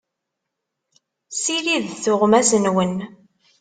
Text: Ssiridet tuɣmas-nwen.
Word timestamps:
Ssiridet 1.31 1.99
tuɣmas-nwen. 2.03 2.95